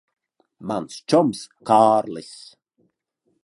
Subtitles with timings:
[0.71, 1.39] Mans čoms
[1.71, 2.33] Kārlis.